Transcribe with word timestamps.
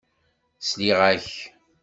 Sliɣ-ak. 0.67 1.27